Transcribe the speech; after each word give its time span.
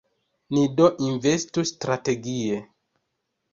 Ni 0.57 0.63
do 0.79 0.87
investu 1.09 1.65
strategie. 1.73 2.59